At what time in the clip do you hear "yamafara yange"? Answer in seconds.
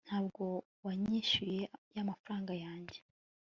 1.95-2.99